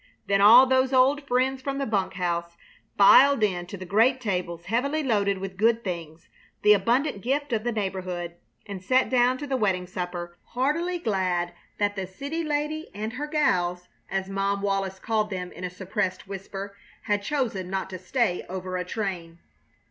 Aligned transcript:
Then 0.25 0.41
all 0.41 0.65
those 0.65 0.93
old 0.93 1.27
friends 1.27 1.61
from 1.61 1.77
the 1.77 1.85
bunk 1.85 2.13
house 2.15 2.57
filed 2.97 3.43
in 3.43 3.67
to 3.67 3.77
the 3.77 3.85
great 3.85 4.19
tables 4.19 4.65
heavily 4.65 5.03
loaded 5.03 5.37
with 5.37 5.57
good 5.57 5.83
things, 5.83 6.27
the 6.63 6.73
abundant 6.73 7.21
gift 7.21 7.53
of 7.53 7.63
the 7.63 7.71
neighborhood, 7.71 8.33
and 8.65 8.83
sat 8.83 9.11
down 9.11 9.37
to 9.37 9.45
the 9.45 9.57
wedding 9.57 9.85
supper, 9.85 10.39
heartily 10.43 10.97
glad 10.97 11.53
that 11.77 11.95
the 11.95 12.07
"city 12.07 12.43
lady 12.43 12.89
and 12.95 13.13
her 13.13 13.27
gals" 13.27 13.89
as 14.09 14.27
Mom 14.27 14.63
Wallis 14.63 14.97
called 14.97 15.29
them 15.29 15.51
in 15.51 15.63
a 15.63 15.69
suppressed 15.69 16.27
whisper 16.27 16.75
had 17.03 17.21
chosen 17.21 17.69
not 17.69 17.87
to 17.91 17.99
stay 17.99 18.43
over 18.49 18.77
a 18.77 18.83
train. 18.83 19.37